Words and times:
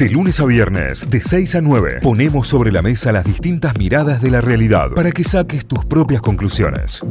De 0.00 0.08
lunes 0.08 0.40
a 0.40 0.46
viernes, 0.46 1.10
de 1.10 1.20
6 1.20 1.56
a 1.56 1.60
9, 1.60 1.98
ponemos 2.02 2.48
sobre 2.48 2.72
la 2.72 2.80
mesa 2.80 3.12
las 3.12 3.22
distintas 3.22 3.76
miradas 3.76 4.22
de 4.22 4.30
la 4.30 4.40
realidad 4.40 4.92
para 4.96 5.12
que 5.12 5.22
saques 5.22 5.66
tus 5.66 5.84
propias 5.84 6.22
conclusiones. 6.22 7.02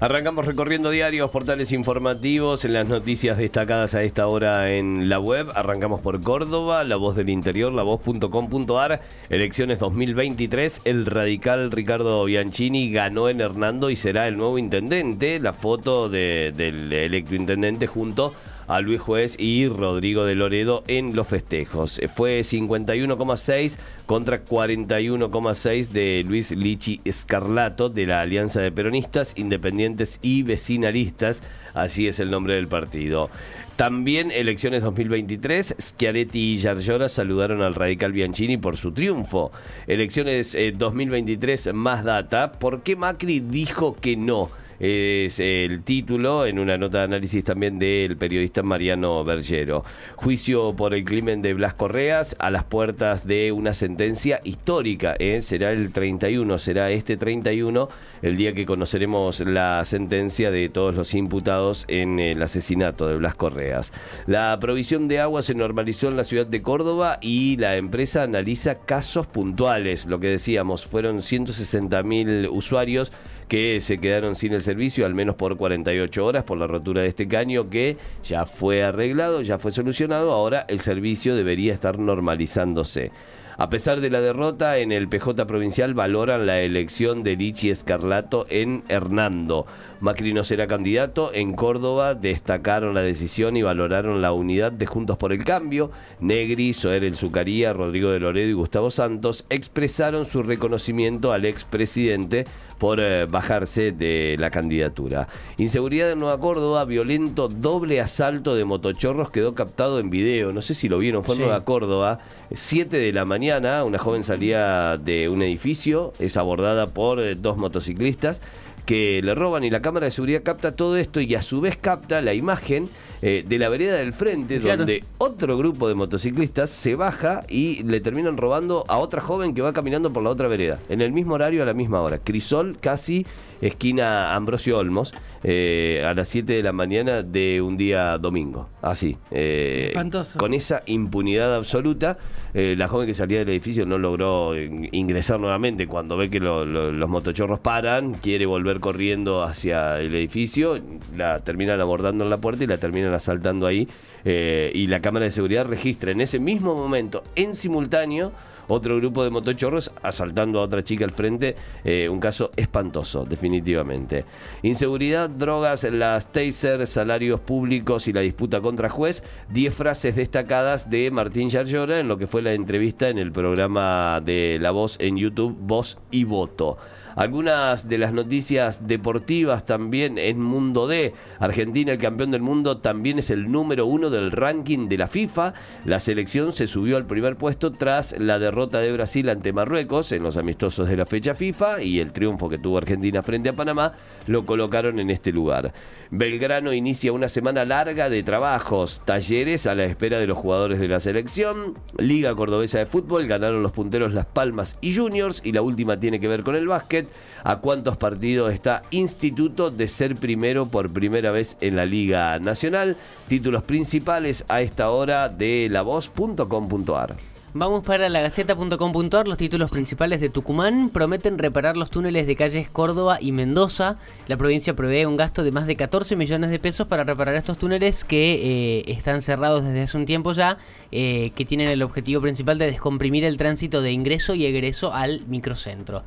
Arrancamos 0.00 0.46
recorriendo 0.46 0.88
diarios, 0.88 1.30
portales 1.30 1.72
informativos, 1.72 2.64
en 2.64 2.72
las 2.72 2.88
noticias 2.88 3.36
destacadas 3.36 3.94
a 3.94 4.02
esta 4.02 4.26
hora 4.26 4.72
en 4.72 5.10
la 5.10 5.20
web. 5.20 5.48
Arrancamos 5.54 6.00
por 6.00 6.22
Córdoba, 6.22 6.82
La 6.82 6.96
Voz 6.96 7.14
del 7.14 7.28
Interior, 7.28 7.70
lavoz.com.ar. 7.74 9.02
Elecciones 9.28 9.78
2023, 9.80 10.80
el 10.86 11.04
radical 11.04 11.70
Ricardo 11.70 12.24
Bianchini 12.24 12.90
ganó 12.90 13.28
en 13.28 13.42
Hernando 13.42 13.90
y 13.90 13.96
será 13.96 14.28
el 14.28 14.38
nuevo 14.38 14.56
intendente. 14.56 15.38
La 15.40 15.52
foto 15.52 16.08
del 16.08 16.90
electrointendente 16.90 17.86
junto 17.86 18.28
a 18.28 18.53
Luis 18.80 19.00
Juez 19.00 19.36
y 19.38 19.66
Rodrigo 19.66 20.24
de 20.24 20.34
Loredo 20.34 20.84
en 20.86 21.14
los 21.14 21.28
festejos. 21.28 22.00
Fue 22.14 22.40
51,6 22.40 23.78
contra 24.06 24.44
41,6 24.44 25.88
de 25.88 26.24
Luis 26.26 26.50
Lichi 26.50 27.00
Escarlato 27.04 27.88
de 27.88 28.06
la 28.06 28.20
Alianza 28.20 28.60
de 28.60 28.72
Peronistas, 28.72 29.34
Independientes 29.36 30.18
y 30.22 30.42
Vecinalistas, 30.42 31.42
así 31.74 32.06
es 32.06 32.20
el 32.20 32.30
nombre 32.30 32.54
del 32.54 32.68
partido. 32.68 33.30
También 33.76 34.30
elecciones 34.30 34.82
2023, 34.82 35.76
Schiaretti 35.80 36.54
y 36.54 36.56
Yarlora 36.58 37.08
saludaron 37.08 37.60
al 37.62 37.74
radical 37.74 38.12
Bianchini 38.12 38.56
por 38.56 38.76
su 38.76 38.92
triunfo. 38.92 39.50
Elecciones 39.86 40.56
2023 40.76 41.66
eh, 41.66 41.72
más 41.72 42.04
data, 42.04 42.52
¿por 42.52 42.82
qué 42.82 42.94
Macri 42.94 43.40
dijo 43.40 43.96
que 43.96 44.16
no? 44.16 44.50
Es 44.78 45.40
el 45.40 45.82
título 45.82 46.46
en 46.46 46.58
una 46.58 46.78
nota 46.78 46.98
de 46.98 47.04
análisis 47.04 47.44
también 47.44 47.78
del 47.78 48.16
periodista 48.16 48.62
Mariano 48.62 49.24
Bergero. 49.24 49.84
Juicio 50.16 50.74
por 50.74 50.94
el 50.94 51.04
crimen 51.04 51.42
de 51.42 51.54
Blas 51.54 51.74
Correas 51.74 52.36
a 52.38 52.50
las 52.50 52.64
puertas 52.64 53.26
de 53.26 53.52
una 53.52 53.74
sentencia 53.74 54.40
histórica. 54.44 55.14
¿eh? 55.18 55.42
Será 55.42 55.72
el 55.72 55.92
31, 55.92 56.58
será 56.58 56.90
este 56.90 57.16
31 57.16 57.88
el 58.22 58.36
día 58.36 58.54
que 58.54 58.66
conoceremos 58.66 59.40
la 59.40 59.84
sentencia 59.84 60.50
de 60.50 60.68
todos 60.68 60.94
los 60.94 61.14
imputados 61.14 61.84
en 61.88 62.18
el 62.18 62.42
asesinato 62.42 63.06
de 63.06 63.16
Blas 63.16 63.34
Correas. 63.34 63.92
La 64.26 64.58
provisión 64.60 65.08
de 65.08 65.20
agua 65.20 65.42
se 65.42 65.54
normalizó 65.54 66.08
en 66.08 66.16
la 66.16 66.24
ciudad 66.24 66.46
de 66.46 66.62
Córdoba 66.62 67.18
y 67.20 67.56
la 67.58 67.76
empresa 67.76 68.22
analiza 68.22 68.76
casos 68.76 69.26
puntuales. 69.26 70.06
Lo 70.06 70.20
que 70.20 70.28
decíamos, 70.28 70.86
fueron 70.86 71.22
160 71.22 72.02
mil 72.02 72.48
usuarios 72.50 73.12
que 73.48 73.80
se 73.80 73.98
quedaron 73.98 74.34
sin 74.34 74.52
el 74.52 74.62
servicio 74.62 75.06
al 75.06 75.14
menos 75.14 75.36
por 75.36 75.56
48 75.56 76.24
horas 76.24 76.44
por 76.44 76.58
la 76.58 76.66
rotura 76.66 77.02
de 77.02 77.08
este 77.08 77.28
caño 77.28 77.70
que 77.70 77.96
ya 78.22 78.46
fue 78.46 78.82
arreglado, 78.82 79.42
ya 79.42 79.58
fue 79.58 79.70
solucionado, 79.70 80.32
ahora 80.32 80.64
el 80.68 80.80
servicio 80.80 81.34
debería 81.34 81.72
estar 81.72 81.98
normalizándose. 81.98 83.12
A 83.56 83.70
pesar 83.70 84.00
de 84.00 84.10
la 84.10 84.20
derrota, 84.20 84.78
en 84.78 84.90
el 84.90 85.08
PJ 85.08 85.46
provincial 85.46 85.94
valoran 85.94 86.44
la 86.44 86.60
elección 86.60 87.22
de 87.22 87.36
Lichi 87.36 87.70
Escarlato 87.70 88.46
en 88.48 88.82
Hernando. 88.88 89.64
Macri 90.00 90.32
no 90.32 90.42
será 90.42 90.66
candidato. 90.66 91.32
En 91.32 91.52
Córdoba 91.54 92.14
destacaron 92.14 92.94
la 92.94 93.02
decisión 93.02 93.56
y 93.56 93.62
valoraron 93.62 94.20
la 94.20 94.32
unidad 94.32 94.72
de 94.72 94.86
Juntos 94.86 95.16
por 95.18 95.32
el 95.32 95.44
Cambio. 95.44 95.92
Negri, 96.18 96.72
Soer 96.72 97.04
El 97.04 97.16
Zucaría, 97.16 97.72
Rodrigo 97.72 98.10
de 98.10 98.18
Loredo 98.18 98.48
y 98.48 98.54
Gustavo 98.54 98.90
Santos 98.90 99.46
expresaron 99.50 100.26
su 100.26 100.42
reconocimiento 100.42 101.32
al 101.32 101.44
expresidente 101.44 102.46
por 102.84 103.00
eh, 103.00 103.24
bajarse 103.24 103.92
de 103.92 104.36
la 104.38 104.50
candidatura. 104.50 105.26
Inseguridad 105.56 106.10
en 106.10 106.18
Nueva 106.18 106.38
Córdoba, 106.38 106.84
violento 106.84 107.48
doble 107.48 107.98
asalto 107.98 108.54
de 108.54 108.66
motochorros 108.66 109.30
quedó 109.30 109.54
captado 109.54 110.00
en 110.00 110.10
video. 110.10 110.52
No 110.52 110.60
sé 110.60 110.74
si 110.74 110.90
lo 110.90 110.98
vieron, 110.98 111.24
fue 111.24 111.36
en 111.36 111.40
Nueva 111.40 111.64
Córdoba. 111.64 112.18
7 112.52 112.98
de 112.98 113.10
la 113.14 113.24
mañana, 113.24 113.84
una 113.84 113.96
joven 113.96 114.22
salía 114.22 114.98
de 114.98 115.30
un 115.30 115.40
edificio, 115.40 116.12
es 116.18 116.36
abordada 116.36 116.88
por 116.88 117.20
eh, 117.20 117.36
dos 117.36 117.56
motociclistas 117.56 118.42
que 118.84 119.22
le 119.22 119.34
roban 119.34 119.64
y 119.64 119.70
la 119.70 119.80
cámara 119.80 120.04
de 120.04 120.10
seguridad 120.10 120.42
capta 120.42 120.72
todo 120.72 120.98
esto 120.98 121.22
y 121.22 121.34
a 121.36 121.40
su 121.40 121.62
vez 121.62 121.78
capta 121.78 122.20
la 122.20 122.34
imagen 122.34 122.90
eh, 123.26 123.42
de 123.48 123.58
la 123.58 123.70
vereda 123.70 123.96
del 123.96 124.12
frente 124.12 124.58
donde 124.58 125.02
otro 125.16 125.56
grupo 125.56 125.88
de 125.88 125.94
motociclistas 125.94 126.68
se 126.68 126.94
baja 126.94 127.42
y 127.48 127.82
le 127.84 128.02
terminan 128.02 128.36
robando 128.36 128.84
a 128.86 128.98
otra 128.98 129.22
joven 129.22 129.54
que 129.54 129.62
va 129.62 129.72
caminando 129.72 130.12
por 130.12 130.22
la 130.22 130.28
otra 130.28 130.46
vereda, 130.46 130.78
en 130.90 131.00
el 131.00 131.10
mismo 131.10 131.32
horario 131.32 131.62
a 131.62 131.64
la 131.64 131.72
misma 131.72 132.02
hora. 132.02 132.18
Crisol 132.18 132.76
casi 132.78 133.24
esquina 133.62 134.34
Ambrosio 134.34 134.76
Olmos, 134.76 135.14
eh, 135.42 136.04
a 136.06 136.12
las 136.12 136.28
7 136.28 136.52
de 136.52 136.62
la 136.62 136.72
mañana 136.72 137.22
de 137.22 137.62
un 137.62 137.78
día 137.78 138.18
domingo. 138.18 138.68
Así. 138.82 139.16
Eh, 139.30 139.94
con 140.36 140.52
esa 140.52 140.80
impunidad 140.84 141.54
absoluta, 141.54 142.18
la 142.52 142.88
joven 142.88 143.06
que 143.06 143.14
salía 143.14 143.38
del 143.38 143.48
edificio 143.48 143.86
no 143.86 143.96
logró 143.96 144.54
ingresar 144.54 145.40
nuevamente. 145.40 145.86
Cuando 145.86 146.18
ve 146.18 146.28
que 146.28 146.40
los 146.40 147.08
motochorros 147.08 147.58
paran, 147.60 148.12
quiere 148.14 148.44
volver 148.44 148.80
corriendo 148.80 149.42
hacia 149.42 149.98
el 149.98 150.14
edificio, 150.14 150.76
la 151.16 151.40
terminan 151.40 151.80
abordando 151.80 152.24
en 152.24 152.30
la 152.30 152.36
puerta 152.36 152.64
y 152.64 152.66
la 152.66 152.76
terminan 152.76 153.13
asaltando 153.14 153.66
ahí 153.66 153.88
eh, 154.24 154.70
y 154.74 154.86
la 154.86 155.00
cámara 155.00 155.24
de 155.24 155.30
seguridad 155.30 155.66
registra 155.66 156.10
en 156.12 156.20
ese 156.20 156.38
mismo 156.38 156.74
momento, 156.74 157.24
en 157.36 157.54
simultáneo, 157.54 158.32
otro 158.68 158.96
grupo 158.96 159.24
de 159.24 159.30
motochorros 159.30 159.92
asaltando 160.02 160.60
a 160.60 160.62
otra 160.62 160.82
chica 160.82 161.04
al 161.04 161.10
frente. 161.10 161.56
Eh, 161.84 162.08
un 162.08 162.20
caso 162.20 162.50
espantoso, 162.56 163.24
definitivamente. 163.24 164.24
Inseguridad, 164.62 165.28
drogas, 165.28 165.84
las 165.84 166.32
taser, 166.32 166.86
salarios 166.86 167.40
públicos 167.40 168.08
y 168.08 168.12
la 168.12 168.20
disputa 168.20 168.60
contra 168.60 168.88
juez. 168.88 169.22
Diez 169.50 169.74
frases 169.74 170.16
destacadas 170.16 170.88
de 170.90 171.10
Martín 171.10 171.48
Yarlora 171.48 172.00
en 172.00 172.08
lo 172.08 172.16
que 172.16 172.26
fue 172.26 172.42
la 172.42 172.54
entrevista 172.54 173.08
en 173.08 173.18
el 173.18 173.32
programa 173.32 174.20
de 174.24 174.58
La 174.60 174.70
Voz 174.70 174.96
en 175.00 175.16
YouTube, 175.16 175.56
Voz 175.60 175.98
y 176.10 176.24
Voto. 176.24 176.78
Algunas 177.16 177.88
de 177.88 177.98
las 177.98 178.12
noticias 178.12 178.88
deportivas 178.88 179.64
también 179.64 180.18
en 180.18 180.40
Mundo 180.40 180.88
D. 180.88 181.14
Argentina, 181.38 181.92
el 181.92 181.98
campeón 181.98 182.32
del 182.32 182.42
mundo, 182.42 182.78
también 182.78 183.18
es 183.18 183.30
el 183.30 183.50
número 183.52 183.86
uno 183.86 184.10
del 184.10 184.32
ranking 184.32 184.88
de 184.88 184.98
la 184.98 185.06
FIFA. 185.06 185.54
La 185.84 186.00
selección 186.00 186.52
se 186.52 186.66
subió 186.66 186.96
al 186.96 187.06
primer 187.06 187.36
puesto 187.36 187.70
tras 187.72 188.18
la 188.18 188.38
derrota 188.38 188.80
de 188.80 188.92
Brasil 188.92 189.28
ante 189.28 189.52
Marruecos 189.52 190.10
en 190.12 190.22
los 190.22 190.36
amistosos 190.36 190.88
de 190.88 190.96
la 190.96 191.06
fecha 191.06 191.34
FIFA 191.34 191.82
y 191.82 192.00
el 192.00 192.12
triunfo 192.12 192.48
que 192.48 192.58
tuvo 192.58 192.78
Argentina 192.78 193.22
frente 193.22 193.48
a 193.48 193.52
Panamá 193.52 193.92
lo 194.26 194.44
colocaron 194.44 194.98
en 194.98 195.10
este 195.10 195.32
lugar. 195.32 195.72
Belgrano 196.10 196.72
inicia 196.72 197.12
una 197.12 197.28
semana 197.28 197.64
larga 197.64 198.08
de 198.08 198.22
trabajos, 198.22 199.00
talleres 199.04 199.66
a 199.66 199.74
la 199.74 199.84
espera 199.84 200.18
de 200.18 200.26
los 200.26 200.38
jugadores 200.38 200.80
de 200.80 200.88
la 200.88 201.00
selección. 201.00 201.74
Liga 201.98 202.34
Cordobesa 202.34 202.78
de 202.78 202.86
Fútbol 202.86 203.26
ganaron 203.26 203.62
los 203.62 203.72
punteros 203.72 204.14
Las 204.14 204.26
Palmas 204.26 204.78
y 204.80 204.94
Juniors 204.94 205.42
y 205.44 205.52
la 205.52 205.62
última 205.62 205.98
tiene 205.98 206.20
que 206.20 206.28
ver 206.28 206.42
con 206.42 206.56
el 206.56 206.68
básquet 206.68 207.03
a 207.44 207.56
cuántos 207.60 207.96
partidos 207.96 208.52
está 208.52 208.82
Instituto 208.90 209.70
de 209.70 209.88
ser 209.88 210.16
primero 210.16 210.66
por 210.66 210.92
primera 210.92 211.30
vez 211.30 211.56
en 211.60 211.76
la 211.76 211.84
Liga 211.84 212.38
Nacional. 212.38 212.96
Títulos 213.28 213.62
principales 213.62 214.44
a 214.48 214.60
esta 214.60 214.90
hora 214.90 215.28
de 215.28 215.68
lavoz.com.ar. 215.70 217.16
Vamos 217.56 217.84
para 217.84 218.08
la 218.08 218.20
gaceta.com.ar. 218.20 219.28
Los 219.28 219.38
títulos 219.38 219.70
principales 219.70 220.20
de 220.20 220.28
Tucumán 220.28 220.90
prometen 220.92 221.38
reparar 221.38 221.76
los 221.76 221.88
túneles 221.88 222.26
de 222.26 222.34
calles 222.34 222.68
Córdoba 222.68 223.18
y 223.20 223.30
Mendoza. 223.30 223.96
La 224.26 224.36
provincia 224.36 224.74
prevé 224.74 225.06
un 225.06 225.16
gasto 225.16 225.44
de 225.44 225.52
más 225.52 225.68
de 225.68 225.76
14 225.76 226.16
millones 226.16 226.50
de 226.50 226.58
pesos 226.58 226.88
para 226.88 227.04
reparar 227.04 227.36
estos 227.36 227.56
túneles 227.56 228.02
que 228.02 228.80
eh, 228.80 228.84
están 228.88 229.22
cerrados 229.22 229.62
desde 229.62 229.82
hace 229.82 229.96
un 229.96 230.04
tiempo 230.04 230.32
ya, 230.32 230.58
eh, 230.90 231.30
que 231.36 231.44
tienen 231.44 231.68
el 231.68 231.84
objetivo 231.84 232.20
principal 232.20 232.58
de 232.58 232.66
descomprimir 232.66 233.22
el 233.22 233.36
tránsito 233.36 233.82
de 233.82 233.92
ingreso 233.92 234.34
y 234.34 234.46
egreso 234.46 234.92
al 234.92 235.24
microcentro. 235.28 236.02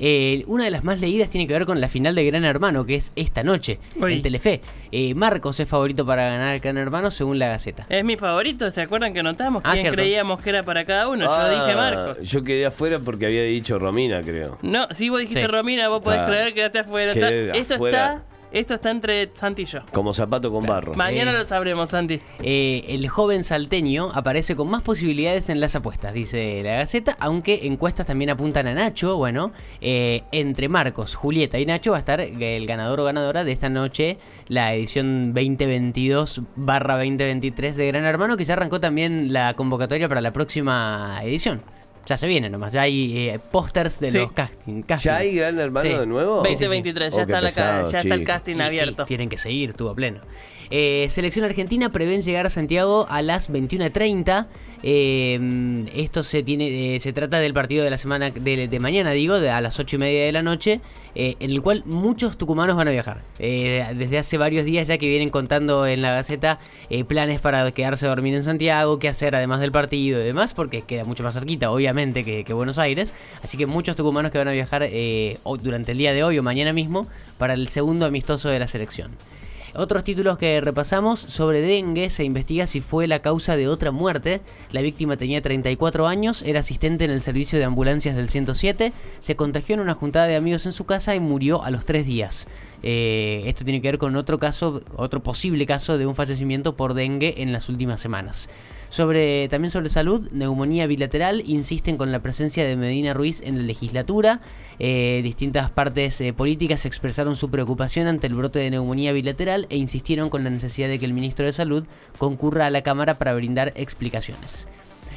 Eh, 0.00 0.44
una 0.46 0.64
de 0.64 0.70
las 0.70 0.84
más 0.84 1.00
leídas 1.00 1.28
tiene 1.28 1.46
que 1.46 1.52
ver 1.52 1.66
con 1.66 1.80
la 1.80 1.88
final 1.88 2.14
de 2.14 2.24
Gran 2.24 2.44
Hermano, 2.44 2.86
que 2.86 2.94
es 2.94 3.12
esta 3.16 3.42
noche 3.42 3.78
en 4.00 4.22
Telefe. 4.22 4.60
Eh, 4.92 5.14
Marcos 5.14 5.58
es 5.60 5.68
favorito 5.68 6.06
para 6.06 6.28
ganar 6.28 6.58
Gran 6.60 6.78
Hermano 6.78 7.10
según 7.10 7.38
la 7.38 7.48
Gaceta. 7.48 7.86
Es 7.88 8.04
mi 8.04 8.16
favorito, 8.16 8.70
¿se 8.70 8.82
acuerdan 8.82 9.12
que 9.12 9.22
notamos? 9.22 9.62
Ah, 9.64 9.74
¿Quién 9.74 9.92
creíamos 9.92 10.40
que 10.40 10.50
era 10.50 10.62
para 10.62 10.84
cada 10.84 11.08
uno? 11.08 11.24
yo 11.26 11.50
dije 11.50 11.72
ah, 11.72 11.76
Marcos. 11.76 12.22
Yo 12.28 12.44
quedé 12.44 12.66
afuera 12.66 12.98
porque 13.00 13.26
había 13.26 13.42
dicho 13.42 13.78
Romina, 13.78 14.22
creo. 14.22 14.58
No, 14.62 14.86
si 14.92 15.08
vos 15.08 15.20
dijiste 15.20 15.46
Romina, 15.46 15.88
vos 15.88 16.02
podés 16.02 16.22
creer 16.26 16.48
que 16.48 16.54
quedaste 16.54 16.78
afuera. 16.78 17.12
Esto 17.12 17.86
está 17.86 18.24
esto 18.52 18.74
está 18.74 18.90
entre 18.90 19.30
Santi 19.34 19.62
y 19.62 19.66
yo. 19.66 19.80
Como 19.92 20.12
zapato 20.12 20.50
con 20.50 20.66
barro. 20.66 20.94
Mañana 20.94 21.32
lo 21.32 21.44
sabremos, 21.44 21.90
Santi. 21.90 22.20
Eh, 22.40 22.84
el 22.88 23.08
joven 23.08 23.44
salteño 23.44 24.10
aparece 24.12 24.56
con 24.56 24.68
más 24.68 24.82
posibilidades 24.82 25.48
en 25.48 25.60
las 25.60 25.76
apuestas, 25.76 26.14
dice 26.14 26.62
la 26.62 26.76
Gaceta, 26.76 27.16
aunque 27.20 27.66
encuestas 27.66 28.06
también 28.06 28.30
apuntan 28.30 28.66
a 28.66 28.74
Nacho. 28.74 29.16
Bueno, 29.16 29.52
eh, 29.80 30.22
entre 30.32 30.68
Marcos, 30.68 31.14
Julieta 31.14 31.58
y 31.58 31.66
Nacho 31.66 31.92
va 31.92 31.98
a 31.98 32.00
estar 32.00 32.20
el 32.20 32.66
ganador 32.66 33.00
o 33.00 33.04
ganadora 33.04 33.44
de 33.44 33.52
esta 33.52 33.68
noche, 33.68 34.18
la 34.48 34.74
edición 34.74 35.34
2022 35.34 36.42
barra 36.56 36.96
2023 36.96 37.76
de 37.76 37.86
Gran 37.88 38.04
Hermano, 38.04 38.36
que 38.36 38.44
ya 38.44 38.54
arrancó 38.54 38.80
también 38.80 39.32
la 39.32 39.54
convocatoria 39.54 40.08
para 40.08 40.20
la 40.20 40.32
próxima 40.32 41.20
edición. 41.22 41.62
Ya 42.08 42.16
se 42.16 42.26
viene 42.26 42.48
nomás, 42.48 42.72
ya 42.72 42.82
hay 42.82 43.28
eh, 43.28 43.38
pósters 43.38 44.00
de 44.00 44.10
los 44.10 44.32
casting, 44.32 44.80
castings. 44.80 45.02
¿Ya 45.02 45.16
hay 45.16 45.34
Gran 45.36 45.58
Hermano 45.58 46.00
de 46.00 46.06
nuevo? 46.06 46.36
2023, 46.36 47.14
ya, 47.14 47.22
está, 47.22 47.40
la, 47.42 47.50
ya 47.50 48.00
está 48.00 48.14
el 48.14 48.24
casting 48.24 48.56
abierto. 48.60 49.04
tienen 49.04 49.28
que 49.28 49.36
seguir, 49.36 49.68
estuvo 49.68 49.94
pleno. 49.94 50.20
Eh, 50.70 51.06
selección 51.08 51.44
Argentina 51.44 51.90
prevén 51.90 52.22
llegar 52.22 52.46
a 52.46 52.50
Santiago 52.50 53.06
a 53.08 53.22
las 53.22 53.50
21.30. 53.50 54.46
Eh, 54.82 55.86
esto 55.96 56.22
se 56.22 56.44
tiene 56.44 56.94
eh, 56.94 57.00
se 57.00 57.12
trata 57.12 57.40
del 57.40 57.52
partido 57.52 57.82
de 57.82 57.90
la 57.90 57.96
semana 57.96 58.30
de, 58.30 58.78
mañana, 58.80 59.10
digo, 59.10 59.34
a 59.34 59.60
las 59.60 59.80
8 59.80 59.96
y 59.96 59.98
media 59.98 60.24
de 60.24 60.32
la 60.32 60.42
noche, 60.42 60.80
en 61.14 61.50
el 61.50 61.62
cual 61.62 61.82
muchos 61.84 62.38
tucumanos 62.38 62.76
van 62.76 62.86
a 62.86 62.92
viajar. 62.92 63.22
desde 63.38 64.18
hace 64.18 64.38
varios 64.38 64.64
días 64.64 64.86
ya 64.86 64.98
que 64.98 65.08
vienen 65.08 65.30
contando 65.30 65.84
en 65.84 66.00
la 66.00 66.12
Gaceta 66.12 66.60
planes 67.08 67.40
para 67.40 67.68
quedarse 67.72 68.06
a 68.06 68.10
dormir 68.10 68.34
en 68.34 68.42
Santiago, 68.44 69.00
qué 69.00 69.08
hacer 69.08 69.34
además 69.34 69.58
del 69.60 69.72
partido 69.72 70.20
y 70.20 70.24
demás, 70.24 70.54
porque 70.54 70.82
queda 70.82 71.04
mucho 71.04 71.24
más 71.24 71.34
cerquita, 71.34 71.72
obviamente, 71.72 72.22
que 72.22 72.52
Buenos 72.52 72.78
Aires. 72.78 73.14
Así 73.42 73.56
que 73.56 73.66
muchos 73.66 73.96
tucumanos 73.96 74.30
que 74.30 74.38
van 74.38 74.48
a 74.48 74.52
viajar 74.52 74.88
durante 75.60 75.92
el 75.92 75.98
día 75.98 76.12
de 76.12 76.22
hoy 76.22 76.38
o 76.38 76.42
mañana 76.44 76.72
mismo 76.72 77.08
para 77.36 77.54
el 77.54 77.66
segundo 77.66 78.06
amistoso 78.06 78.48
de 78.48 78.60
la 78.60 78.68
selección. 78.68 79.10
Otros 79.78 80.02
títulos 80.02 80.38
que 80.38 80.60
repasamos 80.60 81.20
sobre 81.20 81.62
dengue, 81.62 82.10
se 82.10 82.24
investiga 82.24 82.66
si 82.66 82.80
fue 82.80 83.06
la 83.06 83.22
causa 83.22 83.56
de 83.56 83.68
otra 83.68 83.92
muerte. 83.92 84.40
La 84.72 84.80
víctima 84.80 85.16
tenía 85.16 85.40
34 85.40 86.08
años, 86.08 86.42
era 86.42 86.58
asistente 86.58 87.04
en 87.04 87.12
el 87.12 87.22
servicio 87.22 87.60
de 87.60 87.64
ambulancias 87.64 88.16
del 88.16 88.28
107, 88.28 88.92
se 89.20 89.36
contagió 89.36 89.74
en 89.76 89.80
una 89.80 89.94
juntada 89.94 90.26
de 90.26 90.34
amigos 90.34 90.66
en 90.66 90.72
su 90.72 90.84
casa 90.84 91.14
y 91.14 91.20
murió 91.20 91.62
a 91.62 91.70
los 91.70 91.84
tres 91.84 92.06
días. 92.06 92.48
Eh, 92.82 93.44
esto 93.46 93.64
tiene 93.64 93.80
que 93.80 93.86
ver 93.86 93.98
con 93.98 94.16
otro 94.16 94.40
caso, 94.40 94.82
otro 94.96 95.22
posible 95.22 95.64
caso 95.64 95.96
de 95.96 96.06
un 96.06 96.16
fallecimiento 96.16 96.74
por 96.74 96.94
dengue 96.94 97.40
en 97.40 97.52
las 97.52 97.68
últimas 97.68 98.00
semanas. 98.00 98.48
Sobre, 98.88 99.48
también 99.48 99.70
sobre 99.70 99.90
salud, 99.90 100.30
neumonía 100.32 100.86
bilateral, 100.86 101.42
insisten 101.46 101.98
con 101.98 102.10
la 102.10 102.20
presencia 102.20 102.64
de 102.64 102.74
Medina 102.74 103.12
Ruiz 103.12 103.42
en 103.42 103.58
la 103.58 103.62
legislatura. 103.64 104.40
Eh, 104.78 105.20
distintas 105.22 105.70
partes 105.70 106.18
eh, 106.22 106.32
políticas 106.32 106.86
expresaron 106.86 107.36
su 107.36 107.50
preocupación 107.50 108.06
ante 108.06 108.28
el 108.28 108.34
brote 108.34 108.60
de 108.60 108.70
neumonía 108.70 109.12
bilateral 109.12 109.66
e 109.68 109.76
insistieron 109.76 110.30
con 110.30 110.42
la 110.42 110.50
necesidad 110.50 110.88
de 110.88 110.98
que 110.98 111.04
el 111.04 111.12
ministro 111.12 111.44
de 111.44 111.52
Salud 111.52 111.84
concurra 112.16 112.66
a 112.66 112.70
la 112.70 112.82
Cámara 112.82 113.18
para 113.18 113.34
brindar 113.34 113.74
explicaciones. 113.76 114.68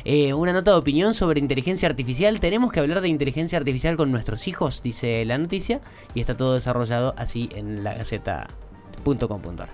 Eh, 0.03 0.33
una 0.33 0.51
nota 0.51 0.71
de 0.71 0.77
opinión 0.77 1.13
sobre 1.13 1.39
inteligencia 1.39 1.87
artificial. 1.87 2.41
Tenemos 2.41 2.73
que 2.73 2.81
hablar 2.81 2.99
de 2.99 3.07
inteligencia 3.07 3.57
artificial 3.57 3.95
con 3.95 4.11
nuestros 4.11 4.47
hijos, 4.49 4.81
dice 4.83 5.23
la 5.23 5.37
noticia, 5.37 5.79
y 6.13 6.19
está 6.19 6.35
todo 6.35 6.55
desarrollado 6.55 7.13
así 7.17 7.47
en 7.55 7.83
la 7.85 7.93
gaceta.com.ar. 7.93 9.69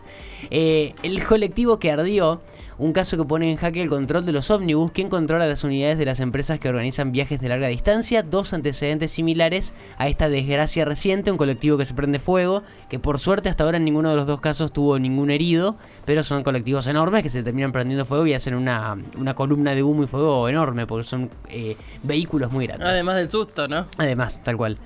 el 0.52 1.26
colectivo 1.26 1.80
que 1.80 1.92
ardió 1.92 2.42
un 2.80 2.94
caso 2.94 3.18
que 3.18 3.26
pone 3.26 3.50
en 3.50 3.58
jaque 3.58 3.82
el 3.82 3.90
control 3.90 4.26
de 4.26 4.32
los 4.32 4.52
ómnibus. 4.52 4.92
¿Quién 4.92 5.10
controla 5.10 5.48
las 5.48 5.64
unidades 5.64 5.98
de 5.98 6.06
las 6.06 6.20
empresas 6.20 6.60
que 6.60 6.70
organizan 6.70 7.12
viajes 7.12 7.42
de 7.42 7.50
larga 7.50 7.68
distancia? 7.68 8.24
Dos 8.24 8.54
antecedentes 8.54 9.12
similares 9.12 9.74
a 9.98 10.08
esta 10.08 10.30
desgracia 10.30 10.86
reciente, 10.86 11.32
un 11.32 11.38
colectivo 11.38 11.78
que 11.78 11.86
se 11.86 11.94
prende 11.94 12.20
fuego, 12.20 12.64
que 12.90 13.00
por 13.00 13.20
suerte 13.20 13.50
hasta 13.50 13.64
ahora 13.64 13.78
en 13.78 13.86
ninguno 13.86 14.10
de 14.10 14.16
los 14.16 14.28
dos 14.28 14.42
casos 14.42 14.72
tuvo 14.72 15.00
ningún 15.00 15.32
herido, 15.32 15.78
pero 16.06 16.24
son 16.24 16.44
colectivos 16.44 16.88
enormes 16.88 17.24
que 17.24 17.30
se 17.30 17.44
terminan 17.44 17.72
prendiendo 17.72 18.06
fuego 18.06 18.28
y 18.28 18.34
hacen 18.34 18.54
una, 18.56 18.98
columna 19.36 19.74
de 19.74 19.84
humo 19.84 20.04
y 20.04 20.08
fuego 20.08 20.48
enorme, 20.48 20.86
porque 20.86 21.04
son 21.04 21.30
eh, 21.50 21.76
vehículos 22.04 22.52
muy 22.52 22.68
grandes. 22.68 22.88
Además 22.88 23.16
del 23.16 23.30
susto, 23.30 23.68
¿no? 23.68 23.88
Además, 23.98 24.42
tal 24.44 24.58
cual. 24.58 24.78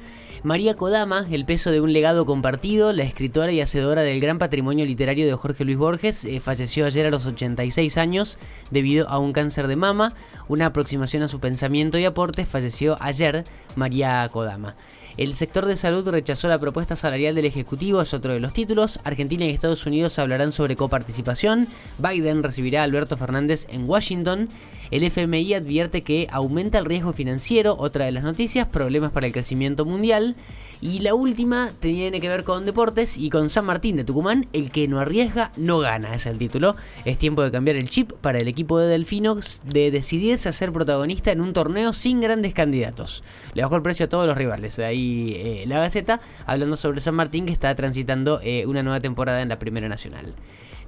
María 0.43 0.73
Kodama, 0.73 1.27
El 1.29 1.45
peso 1.45 1.69
de 1.69 1.81
un 1.81 1.93
legado 1.93 2.25
compartido, 2.25 2.93
la 2.93 3.03
escritora 3.03 3.51
y 3.51 3.61
hacedora 3.61 4.01
del 4.01 4.19
gran 4.19 4.39
patrimonio 4.39 4.87
literario 4.87 5.27
de 5.27 5.33
Jorge 5.35 5.65
Luis 5.65 5.77
Borges, 5.77 6.25
eh, 6.25 6.39
falleció 6.39 6.87
ayer 6.87 7.05
a 7.05 7.11
los 7.11 7.27
86 7.27 7.95
años 7.97 8.39
debido 8.71 9.07
a 9.07 9.19
un 9.19 9.33
cáncer 9.33 9.67
de 9.67 9.75
mama. 9.75 10.13
Una 10.47 10.65
aproximación 10.65 11.21
a 11.21 11.27
su 11.27 11.39
pensamiento 11.39 11.99
y 11.99 12.05
aportes 12.05 12.47
falleció 12.47 12.97
ayer 12.99 13.43
María 13.75 14.27
Kodama. 14.33 14.75
El 15.17 15.33
sector 15.35 15.65
de 15.65 15.75
salud 15.75 16.07
rechazó 16.07 16.47
la 16.47 16.57
propuesta 16.57 16.95
salarial 16.95 17.35
del 17.35 17.45
Ejecutivo, 17.45 18.01
es 18.01 18.13
otro 18.13 18.31
de 18.31 18.39
los 18.39 18.53
títulos. 18.53 18.99
Argentina 19.03 19.45
y 19.45 19.49
Estados 19.49 19.85
Unidos 19.85 20.17
hablarán 20.19 20.51
sobre 20.51 20.75
coparticipación. 20.75 21.67
Biden 21.97 22.43
recibirá 22.43 22.81
a 22.81 22.83
Alberto 22.85 23.17
Fernández 23.17 23.67
en 23.69 23.89
Washington. 23.89 24.47
El 24.89 25.03
FMI 25.03 25.53
advierte 25.53 26.01
que 26.01 26.27
aumenta 26.31 26.77
el 26.77 26.85
riesgo 26.85 27.13
financiero, 27.13 27.75
otra 27.77 28.05
de 28.05 28.11
las 28.11 28.23
noticias, 28.23 28.67
problemas 28.67 29.11
para 29.11 29.27
el 29.27 29.33
crecimiento 29.33 29.85
mundial. 29.85 30.35
Y 30.81 30.99
la 31.01 31.13
última 31.13 31.69
tiene 31.79 32.19
que 32.19 32.27
ver 32.27 32.43
con 32.43 32.65
deportes 32.65 33.15
y 33.15 33.29
con 33.29 33.49
San 33.49 33.65
Martín 33.65 33.97
de 33.97 34.03
Tucumán, 34.03 34.47
el 34.51 34.71
que 34.71 34.87
no 34.87 34.99
arriesga 34.99 35.51
no 35.55 35.77
gana, 35.77 36.15
es 36.15 36.25
el 36.25 36.39
título. 36.39 36.75
Es 37.05 37.19
tiempo 37.19 37.43
de 37.43 37.51
cambiar 37.51 37.75
el 37.75 37.87
chip 37.87 38.13
para 38.13 38.39
el 38.39 38.47
equipo 38.47 38.79
de 38.79 38.87
Delfinos 38.87 39.61
de 39.63 39.91
decidirse 39.91 40.49
a 40.49 40.51
ser 40.51 40.71
protagonista 40.71 41.31
en 41.31 41.39
un 41.39 41.53
torneo 41.53 41.93
sin 41.93 42.19
grandes 42.19 42.55
candidatos. 42.55 43.23
Le 43.53 43.61
bajó 43.61 43.75
el 43.75 43.83
precio 43.83 44.07
a 44.07 44.09
todos 44.09 44.25
los 44.25 44.35
rivales. 44.35 44.79
Ahí 44.79 45.35
eh, 45.37 45.65
la 45.67 45.77
Gaceta 45.77 46.19
hablando 46.47 46.75
sobre 46.75 46.99
San 46.99 47.13
Martín 47.13 47.45
que 47.45 47.51
está 47.51 47.75
transitando 47.75 48.39
eh, 48.41 48.65
una 48.65 48.81
nueva 48.81 48.99
temporada 48.99 49.43
en 49.43 49.49
la 49.49 49.59
Primera 49.59 49.87
Nacional. 49.87 50.33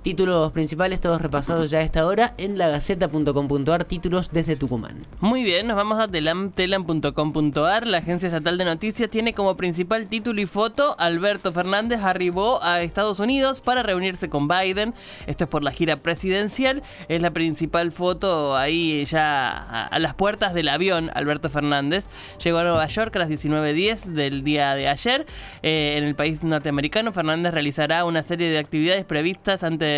Títulos 0.04 0.52
principales 0.52 1.00
todos 1.00 1.22
repasados 1.22 1.72
ya 1.72 1.80
a 1.80 1.82
esta 1.82 2.06
hora 2.06 2.34
en 2.38 2.58
lagaceta.com.ar, 2.58 3.86
títulos 3.86 4.34
desde 4.34 4.58
Tucumán. 4.58 5.08
Muy 5.22 5.44
bien, 5.44 5.66
nos 5.66 5.78
vamos 5.78 5.98
a 5.98 6.10
telam.com.ar. 6.10 7.88
La 7.88 8.00
agencia 8.00 8.28
estatal 8.28 8.58
de 8.58 8.66
noticias 8.66 9.10
tiene 9.10 9.34
como 9.34 9.56
principal 9.56 10.08
título 10.08 10.42
y 10.42 10.46
foto 10.46 10.98
Alberto 11.00 11.54
Fernández 11.54 12.02
arribó 12.02 12.62
a 12.62 12.82
Estados 12.82 13.22
Unidos 13.22 13.62
para 13.62 13.82
reunirse 13.82 14.28
con 14.28 14.50
Biden. 14.50 14.94
Esto 15.26 15.46
es 15.46 15.50
por 15.50 15.64
la 15.64 15.72
gira 15.72 15.96
presidencial. 15.96 16.84
Es 17.08 17.22
la 17.22 17.32
principal 17.32 17.94
foto 17.94 18.58
ahí 18.58 19.06
ya 19.06 19.88
a, 19.88 20.00
las 20.00 20.16
puertas 20.16 20.54
del 20.54 20.68
avión. 20.68 21.12
Alberto 21.14 21.50
Fernández 21.50 22.08
llegó 22.44 22.58
a 22.58 22.64
Nueva 22.64 22.88
York 22.88 23.16
a 23.16 23.20
las 23.20 23.30
19.10 23.30 24.04
del 24.08 24.44
día 24.44 24.76
de 24.76 24.90
ayer. 24.90 25.26
Eh, 25.62 25.96
en 25.96 26.04
el 26.04 26.16
país 26.16 26.44
norteamericano, 26.44 27.14
Fernández 27.14 27.54
realizará 27.54 28.04
una 28.04 28.22
serie 28.22 28.50
de 28.50 28.60
actividades 28.60 29.06
previstas 29.06 29.64
ante 29.64 29.93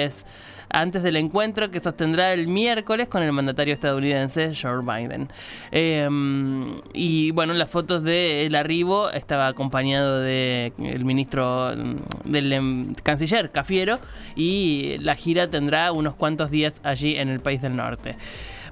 antes 0.70 1.04
del 1.04 1.16
encuentro 1.16 1.72
que 1.72 1.80
sostendrá 1.80 2.34
el 2.34 2.48
miércoles 2.48 3.08
con 3.08 3.24
el 3.24 3.32
mandatario 3.32 3.74
estadounidense 3.74 4.54
Joe 4.56 4.82
Biden. 4.82 5.30
Em, 5.72 6.82
y 6.94 7.32
bueno, 7.32 7.54
las 7.54 7.70
fotos 7.70 8.04
del 8.04 8.54
arribo 8.56 9.10
estaba 9.12 9.48
acompañado 9.48 10.20
del 10.20 11.06
ministro 11.06 11.72
mm, 11.76 12.30
del 12.32 12.54
em, 12.54 12.94
canciller 12.96 13.52
Cafiero 13.52 14.00
y 14.36 14.98
la 15.00 15.16
gira 15.16 15.50
tendrá 15.50 15.92
unos 15.92 16.16
cuantos 16.16 16.52
días 16.52 16.74
allí 16.84 17.16
en 17.16 17.30
el 17.30 17.40
país 17.40 17.62
del 17.62 17.76
norte. 17.76 18.16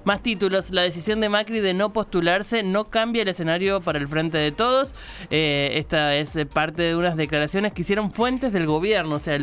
Más 0.03 0.21
títulos. 0.21 0.71
La 0.71 0.81
decisión 0.81 1.21
de 1.21 1.29
Macri 1.29 1.59
de 1.61 1.73
no 1.73 1.93
postularse 1.93 2.61
no 2.63 2.89
cambia 2.89 3.21
el 3.21 3.29
escenario 3.29 3.81
para 3.81 3.99
el 3.99 4.07
frente 4.07 4.37
de 4.37 4.51
todos. 4.51 4.95
Eh, 5.31 5.71
esta 5.75 6.15
es 6.15 6.37
parte 6.53 6.81
de 6.81 6.95
unas 6.95 7.15
declaraciones 7.15 7.73
que 7.73 7.83
hicieron 7.83 8.11
fuentes 8.11 8.51
del 8.51 8.65
gobierno. 8.65 9.15
O 9.15 9.19
sea, 9.19 9.37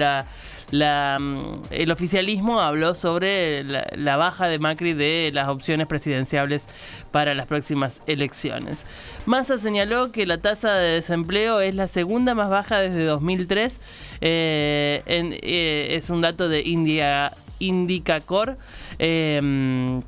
la, 0.71 1.19
mm, 1.19 1.63
el 1.71 1.91
oficialismo 1.91 2.61
habló 2.61 2.95
sobre 2.95 3.65
la, 3.65 4.17
baja 4.17 4.49
de 4.49 4.59
Macri 4.59 4.93
de 4.93 5.31
las 5.33 5.49
opciones 5.49 5.87
presidenciables 5.87 6.67
para 7.11 7.35
las 7.35 7.47
próximas 7.47 8.03
elecciones. 8.07 8.85
Massa 9.25 9.59
señaló 9.59 10.13
que 10.13 10.27
la 10.27 10.39
tasa 10.39 10.75
de 10.75 10.91
desempleo 10.91 11.61
es 11.61 11.75
la 11.75 11.89
segunda 11.89 12.35
más 12.35 12.51
baja 12.51 12.81
desde 12.81 13.05
2003. 13.05 13.81
Eh, 14.21 15.03
eh, 15.07 15.89
es 15.93 16.11
un 16.11 16.21
dato 16.21 16.49
de 16.51 16.61
India, 16.61 17.33
Indicacor. 17.61 18.59
Eh, 18.99 20.01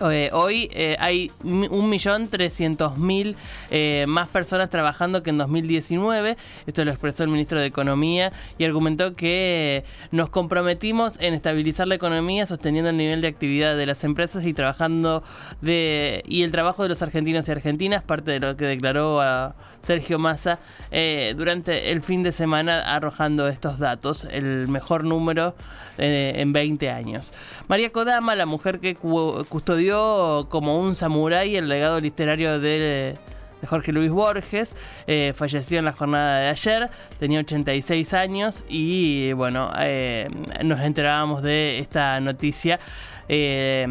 eh, 0.00 0.30
hoy 0.32 0.68
eh, 0.72 0.96
hay 0.98 1.30
1.300.000 1.44 3.36
eh, 3.70 4.04
más 4.08 4.28
personas 4.28 4.68
trabajando 4.68 5.22
que 5.22 5.30
en 5.30 5.38
2019. 5.38 6.36
Esto 6.66 6.84
lo 6.84 6.90
expresó 6.90 7.22
el 7.22 7.30
ministro 7.30 7.60
de 7.60 7.66
Economía 7.66 8.32
y 8.58 8.64
argumentó 8.64 9.14
que 9.14 9.84
nos 10.10 10.30
comprometimos 10.30 11.14
en 11.20 11.34
estabilizar 11.34 11.86
la 11.86 11.94
economía 11.94 12.46
sosteniendo 12.46 12.90
el 12.90 12.96
nivel 12.96 13.20
de 13.20 13.28
actividad 13.28 13.76
de 13.76 13.86
las 13.86 14.02
empresas 14.02 14.44
y 14.44 14.52
trabajando 14.52 15.22
de 15.60 16.24
y 16.26 16.42
el 16.42 16.50
trabajo 16.50 16.82
de 16.82 16.88
los 16.88 17.00
argentinos 17.02 17.46
y 17.46 17.52
argentinas, 17.52 18.02
parte 18.02 18.32
de 18.32 18.40
lo 18.40 18.56
que 18.56 18.64
declaró 18.64 19.20
Sergio 19.82 20.18
Massa 20.18 20.58
durante 21.36 21.92
el 21.92 22.02
fin 22.02 22.22
de 22.22 22.32
semana 22.32 22.78
arrojando 22.78 23.48
estos 23.48 23.78
datos, 23.78 24.26
el 24.30 24.68
mejor 24.68 25.04
número 25.04 25.54
en 25.98 26.52
20 26.52 26.90
años. 26.90 27.32
María 27.68 27.90
Kodama, 27.90 28.34
la 28.34 28.46
mujer 28.46 28.80
que 28.80 28.96
como 29.90 30.78
un 30.78 30.94
samurái 30.94 31.56
el 31.56 31.68
legado 31.68 32.00
literario 32.00 32.60
de, 32.60 33.16
Jorge 33.66 33.92
Luis 33.92 34.10
Borges. 34.10 34.74
Eh, 35.06 35.32
falleció 35.34 35.78
en 35.78 35.86
la 35.86 35.92
jornada 35.92 36.40
de 36.40 36.48
ayer, 36.48 36.90
tenía 37.18 37.40
86 37.40 38.14
años 38.14 38.64
y 38.68 39.32
bueno, 39.32 39.70
eh, 39.78 40.28
nos 40.62 40.80
enterábamos 40.80 41.42
de 41.42 41.78
esta 41.78 42.20
noticia 42.20 42.78
eh, 43.28 43.86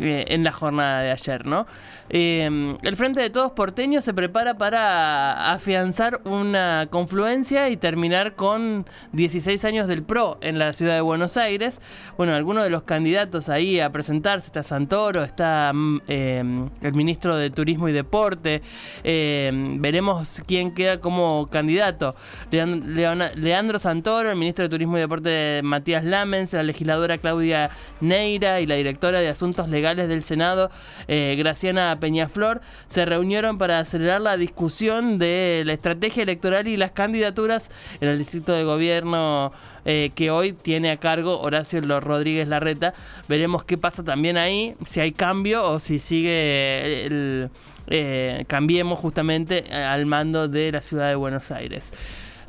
eh, 0.00 0.24
en 0.28 0.44
la 0.44 0.52
jornada 0.52 1.02
de 1.02 1.10
ayer, 1.12 1.46
¿no? 1.46 1.66
Eh, 2.12 2.76
el 2.82 2.96
Frente 2.96 3.20
de 3.20 3.30
Todos 3.30 3.52
Porteños 3.52 4.02
se 4.02 4.12
prepara 4.12 4.58
para 4.58 5.52
afianzar 5.52 6.20
una 6.24 6.88
confluencia 6.90 7.70
y 7.70 7.76
terminar 7.76 8.34
con 8.34 8.84
16 9.12 9.64
años 9.64 9.86
del 9.86 10.02
PRO 10.02 10.36
en 10.40 10.58
la 10.58 10.72
ciudad 10.72 10.96
de 10.96 11.02
Buenos 11.02 11.36
Aires. 11.36 11.80
Bueno, 12.16 12.34
algunos 12.34 12.64
de 12.64 12.70
los 12.70 12.82
candidatos 12.82 13.48
ahí 13.48 13.78
a 13.78 13.90
presentarse, 13.90 14.48
está 14.48 14.64
Santoro, 14.64 15.22
está 15.22 15.70
mm, 15.72 16.00
eh, 16.08 16.68
el 16.82 16.94
ministro 16.94 17.36
de 17.36 17.50
Turismo 17.50 17.88
y 17.88 17.92
Deporte, 17.92 18.62
veremos 19.04 20.42
quién 20.46 20.74
queda 20.74 21.00
como 21.00 21.46
candidato. 21.46 22.16
Leandro 22.50 23.78
Santoro, 23.78 24.30
el 24.30 24.36
ministro 24.36 24.64
de 24.64 24.68
Turismo 24.68 24.98
y 24.98 25.00
Deporte 25.00 25.60
Matías 25.62 26.04
Lamens, 26.04 26.52
la 26.54 26.64
legisladora 26.64 27.18
Claudia 27.18 27.70
Neira 28.00 28.59
y 28.60 28.66
la 28.66 28.76
directora 28.76 29.20
de 29.20 29.28
Asuntos 29.28 29.68
Legales 29.68 30.08
del 30.08 30.22
Senado, 30.22 30.70
eh, 31.08 31.34
Graciana 31.36 31.96
Peñaflor, 31.98 32.60
se 32.88 33.04
reunieron 33.04 33.58
para 33.58 33.78
acelerar 33.78 34.20
la 34.20 34.36
discusión 34.36 35.18
de 35.18 35.62
la 35.64 35.72
estrategia 35.72 36.22
electoral 36.22 36.68
y 36.68 36.76
las 36.76 36.92
candidaturas 36.92 37.70
en 38.00 38.08
el 38.08 38.18
distrito 38.18 38.52
de 38.52 38.64
gobierno 38.64 39.52
eh, 39.84 40.10
que 40.14 40.30
hoy 40.30 40.52
tiene 40.52 40.90
a 40.90 40.98
cargo 40.98 41.40
Horacio 41.40 41.80
Rodríguez 42.00 42.46
Larreta. 42.48 42.94
Veremos 43.28 43.64
qué 43.64 43.78
pasa 43.78 44.04
también 44.04 44.36
ahí, 44.36 44.74
si 44.88 45.00
hay 45.00 45.12
cambio 45.12 45.64
o 45.64 45.78
si 45.78 45.98
sigue 45.98 47.06
el... 47.06 47.50
eh, 47.88 48.44
cambiemos 48.46 48.98
justamente 48.98 49.64
al 49.72 50.06
mando 50.06 50.48
de 50.48 50.72
la 50.72 50.82
ciudad 50.82 51.08
de 51.08 51.14
Buenos 51.14 51.50
Aires. 51.50 51.92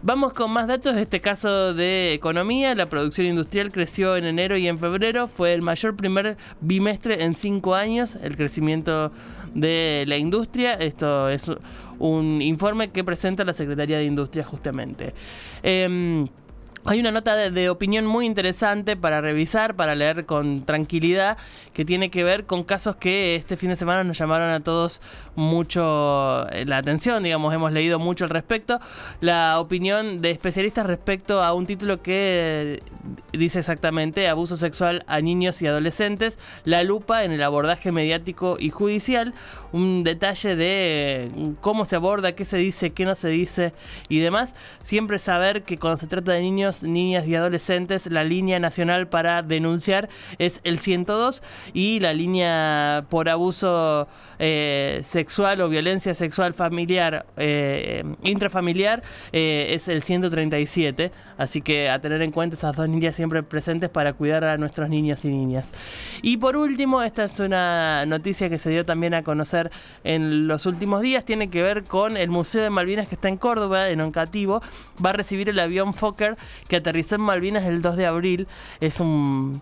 Vamos 0.03 0.33
con 0.33 0.49
más 0.49 0.65
datos 0.65 0.97
este 0.97 1.21
caso 1.21 1.75
de 1.75 2.13
economía. 2.13 2.73
La 2.73 2.89
producción 2.89 3.27
industrial 3.27 3.71
creció 3.71 4.17
en 4.17 4.25
enero 4.25 4.57
y 4.57 4.67
en 4.67 4.79
febrero. 4.79 5.27
Fue 5.27 5.53
el 5.53 5.61
mayor 5.61 5.95
primer 5.95 6.37
bimestre 6.59 7.23
en 7.23 7.35
cinco 7.35 7.75
años. 7.75 8.17
El 8.23 8.35
crecimiento 8.35 9.11
de 9.53 10.05
la 10.07 10.17
industria. 10.17 10.73
Esto 10.73 11.29
es 11.29 11.51
un 11.99 12.41
informe 12.41 12.89
que 12.89 13.03
presenta 13.03 13.43
la 13.43 13.53
Secretaría 13.53 13.99
de 13.99 14.05
Industria 14.05 14.43
justamente. 14.43 15.13
Em, 15.61 16.27
hay 16.85 16.99
una 16.99 17.11
nota 17.11 17.35
de, 17.35 17.69
opinión 17.69 18.05
muy 18.05 18.25
interesante 18.25 18.95
para 18.95 19.21
revisar, 19.21 19.75
para 19.75 19.95
leer 19.95 20.25
con 20.25 20.65
tranquilidad, 20.65 21.37
que 21.73 21.85
tiene 21.85 22.09
que 22.09 22.23
ver 22.23 22.45
con 22.45 22.63
casos 22.63 22.95
que 22.95 23.35
este 23.35 23.55
fin 23.55 23.69
de 23.69 23.75
semana 23.75 24.03
nos 24.03 24.17
llamaron 24.17 24.49
a 24.49 24.61
todos 24.61 25.01
mucho 25.35 26.47
eh, 26.49 26.65
la 26.65 26.77
atención, 26.77 27.23
digamos, 27.23 27.53
hemos 27.53 27.71
leído 27.71 27.99
mucho 27.99 28.25
al 28.25 28.31
respecto. 28.31 28.79
La 29.19 29.59
opinión 29.59 30.21
de 30.21 30.31
especialistas 30.31 30.85
respecto 30.85 31.43
a 31.43 31.53
un 31.53 31.65
título 31.65 32.01
que 32.01 32.81
eh, 32.81 33.37
dice 33.37 33.59
exactamente 33.59 34.27
abuso 34.27 34.57
sexual 34.57 35.03
a 35.07 35.21
niños 35.21 35.61
y 35.61 35.67
adolescentes, 35.67 36.39
la 36.65 36.83
lupa 36.83 37.23
en 37.23 37.31
el 37.31 37.43
abordaje 37.43 37.91
mediático 37.91 38.57
y 38.59 38.69
judicial, 38.71 39.33
un 39.71 40.03
detalle 40.03 40.55
de 40.55 41.25
eh, 41.25 41.53
cómo 41.61 41.85
se 41.85 41.95
aborda, 41.95 42.33
qué 42.33 42.45
se 42.45 42.57
dice, 42.57 42.91
qué 42.91 43.05
no 43.05 43.15
se 43.15 43.29
dice 43.29 43.73
y 44.09 44.19
demás. 44.19 44.55
Siempre 44.81 45.19
saber 45.19 45.63
que 45.63 45.77
cuando 45.77 45.99
se 45.99 46.07
trata 46.07 46.31
de 46.31 46.41
niños, 46.41 46.70
niñas 46.83 47.27
y 47.27 47.35
adolescentes, 47.35 48.07
la 48.07 48.23
línea 48.23 48.59
nacional 48.59 49.07
para 49.07 49.41
denunciar 49.43 50.09
es 50.39 50.59
el 50.63 50.79
102 50.79 51.43
y 51.73 51.99
la 51.99 52.13
línea 52.13 53.05
por 53.09 53.29
abuso 53.29 54.07
eh, 54.39 55.01
sexual 55.03 55.61
o 55.61 55.69
violencia 55.69 56.15
sexual 56.15 56.53
familiar, 56.53 57.25
eh, 57.37 58.03
intrafamiliar, 58.23 59.03
eh, 59.31 59.67
es 59.71 59.87
el 59.87 60.01
137. 60.01 61.11
Así 61.37 61.61
que 61.61 61.89
a 61.89 61.99
tener 61.99 62.21
en 62.21 62.31
cuenta 62.31 62.55
esas 62.55 62.75
dos 62.75 62.87
líneas 62.87 63.15
siempre 63.15 63.41
presentes 63.41 63.89
para 63.89 64.13
cuidar 64.13 64.43
a 64.43 64.57
nuestros 64.57 64.89
niños 64.89 65.25
y 65.25 65.29
niñas. 65.29 65.71
Y 66.21 66.37
por 66.37 66.55
último, 66.55 67.01
esta 67.01 67.23
es 67.23 67.39
una 67.39 68.05
noticia 68.05 68.47
que 68.47 68.59
se 68.59 68.69
dio 68.69 68.85
también 68.85 69.15
a 69.15 69.23
conocer 69.23 69.71
en 70.03 70.47
los 70.47 70.67
últimos 70.67 71.01
días, 71.01 71.25
tiene 71.25 71.49
que 71.49 71.63
ver 71.63 71.83
con 71.83 72.15
el 72.15 72.29
Museo 72.29 72.61
de 72.61 72.69
Malvinas 72.69 73.07
que 73.07 73.15
está 73.15 73.27
en 73.27 73.37
Córdoba, 73.37 73.89
en 73.89 74.01
Oncativo. 74.01 74.61
Va 75.03 75.09
a 75.09 75.13
recibir 75.13 75.49
el 75.49 75.59
avión 75.59 75.93
Fokker 75.93 76.37
que 76.71 76.77
aterrizó 76.77 77.15
en 77.15 77.21
Malvinas 77.21 77.65
el 77.65 77.81
2 77.81 77.97
de 77.97 78.05
abril. 78.07 78.47
Es 78.79 79.01
un 79.01 79.61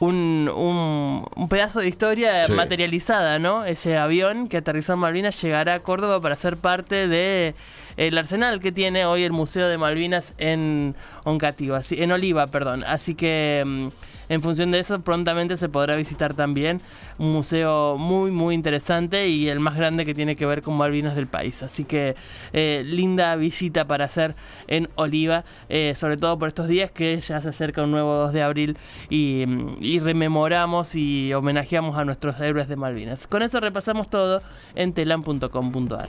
un, 0.00 0.50
un, 0.54 1.26
un 1.36 1.48
pedazo 1.50 1.80
de 1.80 1.88
historia 1.88 2.46
Sí. 2.46 2.52
materializada, 2.52 3.38
¿no? 3.38 3.64
Ese 3.66 3.96
avión 3.98 4.48
que 4.48 4.56
aterrizó 4.58 4.94
en 4.94 4.98
Malvinas 5.00 5.40
llegará 5.42 5.74
a 5.74 5.80
Córdoba 5.80 6.20
para 6.20 6.36
ser 6.36 6.56
parte 6.56 7.06
de 7.08 7.54
el 7.98 8.16
arsenal 8.16 8.60
que 8.60 8.72
tiene 8.72 9.04
hoy 9.04 9.24
el 9.24 9.32
Museo 9.32 9.68
de 9.68 9.76
Malvinas 9.76 10.32
en 10.38 10.94
Oncativo, 11.24 11.74
así, 11.74 12.02
en 12.02 12.12
Oliva, 12.12 12.46
perdón. 12.46 12.82
Así 12.86 13.14
que 13.14 13.62
mm, 13.66 13.88
en 14.30 14.40
función 14.40 14.70
de 14.70 14.78
eso 14.78 15.00
prontamente 15.00 15.58
se 15.58 15.68
podrá 15.68 15.96
visitar 15.96 16.34
también 16.34 16.80
un 17.18 17.32
museo 17.32 17.98
muy 17.98 18.30
muy 18.30 18.54
interesante 18.54 19.28
y 19.28 19.48
el 19.48 19.60
más 19.60 19.76
grande 19.76 20.06
que 20.06 20.14
tiene 20.14 20.36
que 20.36 20.46
ver 20.46 20.62
con 20.62 20.76
Malvinas 20.76 21.16
del 21.16 21.26
país. 21.26 21.62
Así 21.62 21.84
que 21.84 22.14
eh, 22.52 22.82
linda 22.86 23.36
visita 23.36 23.86
para 23.86 24.06
hacer 24.06 24.36
en 24.68 24.88
Oliva, 24.94 25.44
eh, 25.68 25.94
sobre 25.96 26.16
todo 26.16 26.38
por 26.38 26.48
estos 26.48 26.68
días 26.68 26.90
que 26.92 27.20
ya 27.20 27.40
se 27.40 27.48
acerca 27.48 27.82
un 27.82 27.90
nuevo 27.90 28.14
2 28.14 28.32
de 28.32 28.42
abril 28.42 28.78
y, 29.10 29.44
y 29.80 29.98
rememoramos 29.98 30.94
y 30.94 31.34
homenajeamos 31.34 31.98
a 31.98 32.04
nuestros 32.04 32.40
héroes 32.40 32.68
de 32.68 32.76
Malvinas. 32.76 33.26
Con 33.26 33.42
eso 33.42 33.58
repasamos 33.58 34.08
todo 34.08 34.42
en 34.76 34.92
telam.com.ar. 34.92 36.08